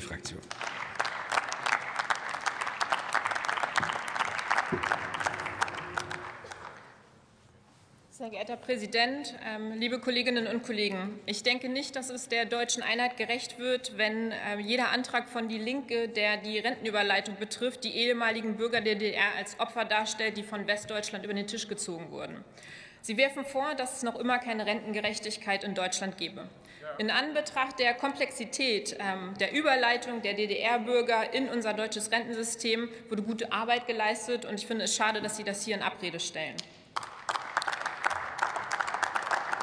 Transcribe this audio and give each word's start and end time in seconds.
Fraktion. 0.00 0.40
Sehr 8.10 8.30
geehrter 8.30 8.54
Herr 8.54 8.56
Präsident, 8.56 9.34
ähm, 9.44 9.72
liebe 9.78 10.00
Kolleginnen 10.00 10.48
und 10.48 10.64
Kollegen! 10.64 11.20
Ich 11.26 11.44
denke 11.44 11.68
nicht, 11.68 11.94
dass 11.94 12.10
es 12.10 12.28
der 12.28 12.44
deutschen 12.44 12.82
Einheit 12.82 13.16
gerecht 13.16 13.58
wird, 13.58 13.96
wenn 13.96 14.32
äh, 14.32 14.58
jeder 14.58 14.90
Antrag 14.90 15.28
von 15.28 15.48
Die 15.48 15.58
Linke, 15.58 16.08
der 16.08 16.38
die 16.38 16.58
Rentenüberleitung 16.58 17.36
betrifft, 17.36 17.84
die 17.84 17.90
ehemaligen 17.90 18.56
Bürger 18.56 18.80
der 18.80 18.94
DDR 18.96 19.34
als 19.36 19.60
Opfer 19.60 19.84
darstellt, 19.84 20.36
die 20.36 20.42
von 20.42 20.66
Westdeutschland 20.66 21.24
über 21.24 21.34
den 21.34 21.46
Tisch 21.46 21.68
gezogen 21.68 22.10
wurden. 22.10 22.44
Sie 23.06 23.18
werfen 23.18 23.44
vor, 23.44 23.74
dass 23.74 23.98
es 23.98 24.02
noch 24.02 24.18
immer 24.18 24.38
keine 24.38 24.64
Rentengerechtigkeit 24.64 25.62
in 25.62 25.74
Deutschland 25.74 26.16
gebe. 26.16 26.48
In 26.96 27.10
Anbetracht 27.10 27.78
der 27.78 27.92
Komplexität 27.92 28.96
ähm, 28.98 29.34
der 29.38 29.52
Überleitung 29.52 30.22
der 30.22 30.32
DDR-Bürger 30.32 31.34
in 31.34 31.50
unser 31.50 31.74
deutsches 31.74 32.10
Rentensystem 32.10 32.88
wurde 33.10 33.22
gute 33.22 33.52
Arbeit 33.52 33.86
geleistet, 33.86 34.46
und 34.46 34.54
ich 34.54 34.66
finde 34.66 34.86
es 34.86 34.96
schade, 34.96 35.20
dass 35.20 35.36
Sie 35.36 35.44
das 35.44 35.66
hier 35.66 35.74
in 35.74 35.82
Abrede 35.82 36.18
stellen. 36.18 36.56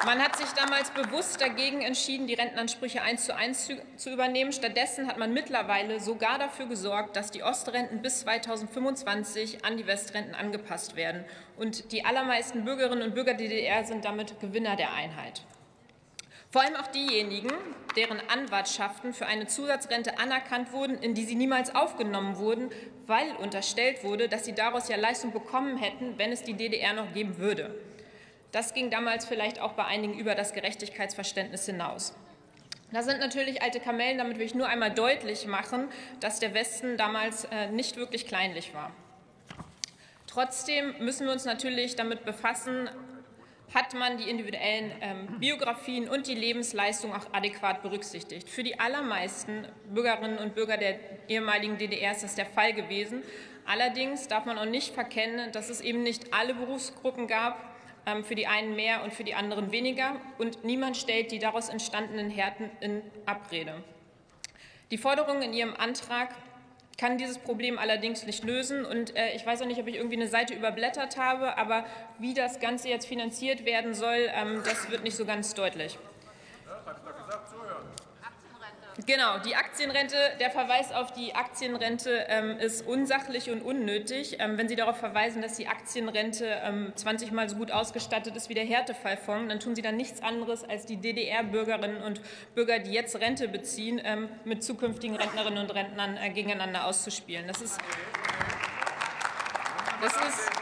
Man 0.04 0.20
hat 0.20 0.36
sich 0.36 0.50
damals 0.54 0.90
bewusst 0.90 1.40
dagegen 1.42 1.82
entschieden, 1.82 2.26
die 2.26 2.34
Rentenansprüche 2.34 3.04
eins 3.04 3.26
zu 3.26 3.36
eins 3.36 3.70
zu 3.98 4.10
übernehmen. 4.12 4.52
Stattdessen 4.52 5.08
hat 5.08 5.20
man 5.20 5.32
mittlerweile 5.32 6.00
sogar 6.00 6.40
dafür 6.40 6.66
gesorgt, 6.66 7.16
dass 7.16 7.30
die 7.30 7.44
Ostrenten 7.44 8.02
bis 8.02 8.22
2025 8.22 9.64
an 9.64 9.78
die 9.78 9.86
Westrenten 9.86 10.34
angepasst 10.34 10.96
werden. 10.96 11.24
Und 11.56 11.92
die 11.92 12.04
allermeisten 12.04 12.66
Bürgerinnen 12.66 13.04
und 13.04 13.14
Bürger 13.14 13.36
der 13.36 13.48
DDR 13.48 13.84
sind 13.84 14.04
damit 14.04 14.40
Gewinner 14.40 14.76
der 14.76 14.92
Einheit. 14.92 15.44
Vor 16.50 16.64
allem 16.64 16.76
auch 16.76 16.88
diejenigen, 16.88 17.52
deren 17.96 18.20
Anwartschaften 18.28 19.14
für 19.14 19.28
eine 19.28 19.46
Zusatzrente 19.46 20.18
anerkannt 20.18 20.74
wurden, 20.74 20.98
in 20.98 21.14
die 21.14 21.26
sie 21.26 21.36
niemals 21.36 21.76
aufgenommen 21.76 22.38
wurden, 22.38 22.72
weil 23.06 23.36
unterstellt 23.36 24.04
wurde, 24.04 24.28
dass 24.28 24.46
sie 24.46 24.54
daraus 24.54 24.90
ja 24.90 24.98
Leistung 24.98 25.32
bekommen 25.32 25.78
hätten, 25.78 26.18
wenn 26.18 26.32
es 26.32 26.42
die 26.42 26.56
DDR 26.56 26.94
noch 26.94 27.14
geben 27.14 27.38
würde. 27.38 27.74
Das 28.52 28.74
ging 28.74 28.90
damals 28.90 29.26
vielleicht 29.26 29.60
auch 29.60 29.74
bei 29.74 29.86
einigen 29.86 30.18
über 30.18 30.36
das 30.36 30.54
Gerechtigkeitsverständnis 30.54 31.66
hinaus. 31.66 32.14
Das 32.92 33.06
sind 33.06 33.20
natürlich 33.20 33.62
alte 33.62 33.80
Kamellen, 33.80 34.18
damit 34.18 34.38
will 34.38 34.46
ich 34.46 34.56
nur 34.56 34.68
einmal 34.68 34.92
deutlich 34.92 35.48
machen, 35.48 35.88
dass 36.20 36.40
der 36.40 36.54
Westen 36.54 36.98
damals 36.98 37.46
äh, 37.46 37.70
nicht 37.70 37.96
wirklich 37.96 38.28
kleinlich 38.28 38.74
war. 38.74 38.92
Trotzdem 40.28 40.96
müssen 41.00 41.26
wir 41.26 41.34
uns 41.34 41.46
natürlich 41.46 41.96
damit 41.96 42.26
befassen, 42.26 42.90
hat 43.74 43.94
man 43.94 44.18
die 44.18 44.30
individuellen 44.30 44.92
ähm, 45.00 45.40
Biografien 45.40 46.10
und 46.10 46.28
die 46.28 46.36
Lebensleistung 46.36 47.14
auch 47.14 47.34
adäquat 47.34 47.82
berücksichtigt. 47.82 48.50
Für 48.50 48.64
die 48.64 48.80
allermeisten 48.80 49.66
Bürgerinnen 49.94 50.38
und 50.38 50.56
Bürger 50.56 50.76
der 50.76 51.00
ehemaligen 51.30 51.78
DDR 51.78 52.12
ist 52.12 52.24
das 52.24 52.36
der 52.36 52.46
Fall 52.46 52.74
gewesen. 52.74 53.24
Allerdings 53.66 54.28
darf 54.28 54.46
man 54.46 54.58
auch 54.58 54.66
nicht 54.66 54.94
verkennen, 54.94 55.54
dass 55.54 55.70
es 55.70 55.80
eben 55.80 56.04
nicht 56.04 56.34
alle 56.34 56.54
Berufsgruppen 56.54 57.28
gab, 57.28 57.71
für 58.24 58.36
die 58.36 58.48
einen 58.48 58.76
mehr 58.76 59.04
und 59.04 59.14
für 59.14 59.24
die 59.24 59.34
anderen 59.36 59.72
weniger. 59.72 60.16
Und 60.38 60.64
niemand 60.64 60.98
stellt 60.98 61.32
die 61.32 61.40
daraus 61.40 61.70
entstandenen 61.70 62.30
Härten 62.30 62.70
in 62.80 63.02
Abrede. 63.26 63.84
Die 64.92 64.98
Forderung 64.98 65.42
in 65.42 65.54
Ihrem 65.54 65.74
Antrag 65.76 66.30
kann 66.98 67.18
dieses 67.18 67.40
Problem 67.40 67.80
allerdings 67.80 68.26
nicht 68.26 68.44
lösen. 68.44 68.86
Und 68.86 69.16
äh, 69.16 69.34
ich 69.34 69.46
weiß 69.46 69.62
auch 69.62 69.66
nicht, 69.66 69.80
ob 69.80 69.88
ich 69.88 69.96
irgendwie 69.96 70.18
eine 70.18 70.28
Seite 70.28 70.54
überblättert 70.54 71.18
habe, 71.18 71.58
aber 71.58 71.86
wie 72.20 72.34
das 72.34 72.60
Ganze 72.60 72.90
jetzt 72.90 73.08
finanziert 73.08 73.66
werden 73.66 73.94
soll, 73.94 74.30
ähm, 74.34 74.62
das 74.66 74.92
wird 74.92 75.04
nicht 75.04 75.16
so 75.16 75.26
ganz 75.26 75.54
deutlich. 75.54 75.98
Genau, 79.06 79.40
die 79.40 79.56
Aktienrente, 79.56 80.16
der 80.40 80.52
Verweis 80.52 80.92
auf 80.92 81.12
die 81.12 81.34
Aktienrente 81.34 82.26
ähm, 82.28 82.58
ist 82.60 82.86
unsachlich 82.86 83.50
und 83.50 83.62
unnötig. 83.62 84.38
Ähm, 84.40 84.58
wenn 84.58 84.68
Sie 84.68 84.76
darauf 84.76 84.98
verweisen, 84.98 85.42
dass 85.42 85.56
die 85.56 85.68
Aktienrente 85.68 86.46
ähm, 86.64 86.92
20 86.96 87.32
Mal 87.32 87.50
so 87.50 87.56
gut 87.56 87.72
ausgestattet 87.72 88.36
ist 88.36 88.50
wie 88.50 88.54
der 88.54 88.66
Härtefallfonds, 88.66 89.50
dann 89.50 89.60
tun 89.60 89.76
Sie 89.76 89.82
dann 89.82 89.96
nichts 89.98 90.22
anderes, 90.22 90.64
als 90.64 90.86
die 90.86 90.98
DDR-Bürgerinnen 90.98 92.04
und 92.04 92.22
Bürger, 92.54 92.80
die 92.80 92.92
jetzt 92.92 93.16
Rente 93.20 93.48
beziehen, 93.48 94.00
ähm, 94.04 94.30
mit 94.46 94.64
zukünftigen 94.64 95.16
Rentnerinnen 95.16 95.60
und 95.60 95.74
Rentnern 95.74 96.18
äh, 96.18 96.30
gegeneinander 96.30 96.86
auszuspielen. 96.86 97.48
Das 97.48 97.62
ist, 97.62 97.80
das 100.02 100.14
ist 100.14 100.61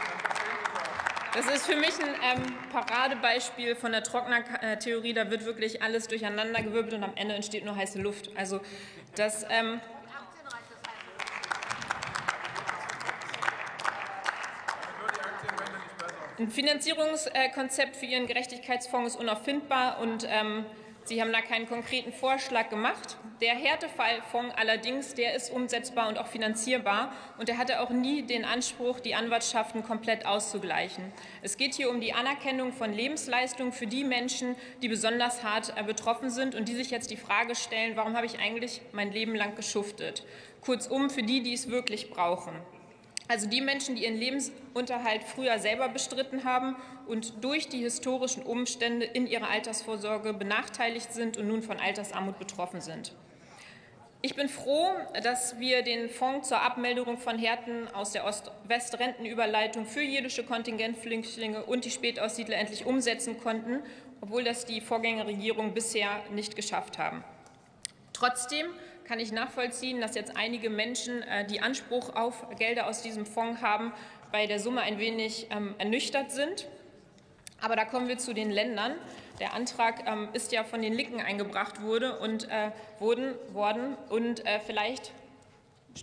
das 1.34 1.46
ist 1.46 1.66
für 1.66 1.76
mich 1.76 1.92
ein 2.00 2.38
ähm, 2.38 2.54
Paradebeispiel 2.72 3.76
von 3.76 3.92
der 3.92 4.02
Trockner-Theorie. 4.02 5.12
Da 5.12 5.30
wird 5.30 5.44
wirklich 5.44 5.82
alles 5.82 6.08
durcheinandergewirbelt 6.08 6.94
und 6.94 7.04
am 7.04 7.12
Ende 7.14 7.34
entsteht 7.34 7.64
nur 7.64 7.76
heiße 7.76 8.00
Luft. 8.00 8.30
Also 8.36 8.60
das. 9.14 9.44
Ähm, 9.48 9.80
ein 16.38 16.48
Finanzierungskonzept 16.48 17.96
für 17.96 18.06
Ihren 18.06 18.26
Gerechtigkeitsfonds 18.26 19.14
ist 19.14 19.20
unauffindbar 19.20 20.00
und 20.00 20.26
ähm, 20.28 20.64
Sie 21.04 21.20
haben 21.20 21.32
da 21.32 21.40
keinen 21.40 21.68
konkreten 21.68 22.12
Vorschlag 22.12 22.68
gemacht. 22.68 23.16
Der 23.40 23.54
Härtefallfonds 23.54 24.54
allerdings, 24.56 25.14
der 25.14 25.34
ist 25.34 25.50
umsetzbar 25.50 26.08
und 26.08 26.18
auch 26.18 26.26
finanzierbar 26.26 27.12
und 27.38 27.48
der 27.48 27.58
hatte 27.58 27.80
auch 27.80 27.90
nie 27.90 28.22
den 28.22 28.44
Anspruch, 28.44 29.00
die 29.00 29.14
Anwartschaften 29.14 29.82
komplett 29.82 30.26
auszugleichen. 30.26 31.10
Es 31.42 31.56
geht 31.56 31.74
hier 31.74 31.90
um 31.90 32.00
die 32.00 32.12
Anerkennung 32.12 32.72
von 32.72 32.92
Lebensleistungen 32.92 33.72
für 33.72 33.86
die 33.86 34.04
Menschen, 34.04 34.56
die 34.82 34.88
besonders 34.88 35.42
hart 35.42 35.72
äh, 35.76 35.82
betroffen 35.82 36.30
sind 36.30 36.54
und 36.54 36.68
die 36.68 36.74
sich 36.74 36.90
jetzt 36.90 37.10
die 37.10 37.16
Frage 37.16 37.54
stellen, 37.54 37.96
warum 37.96 38.16
habe 38.16 38.26
ich 38.26 38.38
eigentlich 38.38 38.82
mein 38.92 39.10
Leben 39.10 39.34
lang 39.34 39.56
geschuftet? 39.56 40.24
Kurzum, 40.60 41.08
für 41.08 41.22
die, 41.22 41.42
die 41.42 41.54
es 41.54 41.70
wirklich 41.70 42.10
brauchen. 42.10 42.52
Also 43.30 43.46
die 43.46 43.60
Menschen, 43.60 43.94
die 43.94 44.06
ihren 44.06 44.16
Lebensunterhalt 44.16 45.22
früher 45.22 45.60
selber 45.60 45.88
bestritten 45.88 46.42
haben 46.42 46.74
und 47.06 47.44
durch 47.44 47.68
die 47.68 47.78
historischen 47.78 48.42
Umstände 48.42 49.06
in 49.06 49.28
ihrer 49.28 49.48
Altersvorsorge 49.48 50.32
benachteiligt 50.32 51.12
sind 51.12 51.36
und 51.36 51.46
nun 51.46 51.62
von 51.62 51.78
Altersarmut 51.78 52.40
betroffen 52.40 52.80
sind. 52.80 53.12
Ich 54.20 54.34
bin 54.34 54.48
froh, 54.48 54.90
dass 55.22 55.60
wir 55.60 55.82
den 55.82 56.08
Fonds 56.08 56.48
zur 56.48 56.60
Abmeldung 56.60 57.18
von 57.18 57.38
Härten 57.38 57.86
aus 57.94 58.10
der 58.10 58.24
Ost-West-Rentenüberleitung 58.24 59.86
für 59.86 60.02
jüdische 60.02 60.42
Kontingentflüchtlinge 60.42 61.62
und 61.62 61.84
die 61.84 61.92
Spätaussiedler 61.92 62.56
endlich 62.56 62.84
umsetzen 62.84 63.38
konnten, 63.38 63.78
obwohl 64.20 64.42
das 64.42 64.66
die 64.66 64.80
Vorgängerregierung 64.80 65.72
bisher 65.72 66.20
nicht 66.32 66.56
geschafft 66.56 66.98
haben. 66.98 67.22
Trotzdem 68.12 68.66
kann 69.04 69.18
ich 69.18 69.32
nachvollziehen, 69.32 70.00
dass 70.00 70.14
jetzt 70.14 70.36
einige 70.36 70.70
Menschen, 70.70 71.22
äh, 71.22 71.46
die 71.46 71.60
Anspruch 71.60 72.14
auf 72.14 72.46
Gelder 72.58 72.86
aus 72.86 73.02
diesem 73.02 73.26
Fonds 73.26 73.60
haben, 73.62 73.92
bei 74.32 74.46
der 74.46 74.60
Summe 74.60 74.82
ein 74.82 74.98
wenig 74.98 75.48
ähm, 75.50 75.74
ernüchtert 75.78 76.30
sind. 76.30 76.66
Aber 77.60 77.76
da 77.76 77.84
kommen 77.84 78.08
wir 78.08 78.18
zu 78.18 78.32
den 78.32 78.50
Ländern. 78.50 78.94
Der 79.38 79.54
Antrag 79.54 80.06
ähm, 80.06 80.28
ist 80.32 80.52
ja 80.52 80.64
von 80.64 80.82
den 80.82 80.92
Linken 80.92 81.20
eingebracht 81.20 81.82
wurde 81.82 82.18
und, 82.18 82.48
äh, 82.48 82.70
wurden, 82.98 83.34
worden. 83.52 83.96
Und 84.08 84.46
äh, 84.46 84.60
vielleicht 84.60 85.12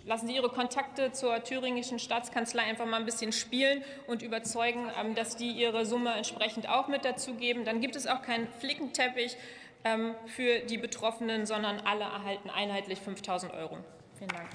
lassen 0.06 0.26
Sie 0.26 0.34
Ihre 0.34 0.50
Kontakte 0.50 1.12
zur 1.12 1.42
thüringischen 1.42 1.98
Staatskanzlei 1.98 2.62
einfach 2.62 2.86
mal 2.86 2.98
ein 2.98 3.06
bisschen 3.06 3.32
spielen 3.32 3.82
und 4.06 4.22
überzeugen, 4.22 4.90
ähm, 5.00 5.14
dass 5.14 5.36
die 5.36 5.50
ihre 5.50 5.86
Summe 5.86 6.14
entsprechend 6.14 6.68
auch 6.68 6.88
mit 6.88 7.04
dazugeben. 7.04 7.64
Dann 7.64 7.80
gibt 7.80 7.96
es 7.96 8.06
auch 8.06 8.22
keinen 8.22 8.48
Flickenteppich, 8.60 9.36
ähm, 9.84 10.14
für 10.26 10.60
die 10.60 10.78
Betroffenen, 10.78 11.46
sondern 11.46 11.80
alle 11.80 12.04
erhalten 12.04 12.50
einheitlich 12.50 13.00
5.000 13.00 13.52
Euro. 13.54 13.78
Vielen 14.16 14.28
Dank. 14.28 14.48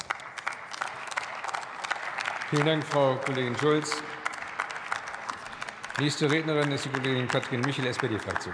Vielen 2.49 2.65
Dank, 2.65 2.83
Frau 2.83 3.15
Kollegin 3.15 3.57
Schulz. 3.57 4.03
Nächste 5.99 6.29
Rednerin 6.29 6.71
ist 6.71 6.85
die 6.85 6.89
Kollegin 6.89 7.27
Katrin 7.27 7.61
Michel, 7.61 7.85
SPD-Fraktion. 7.87 8.53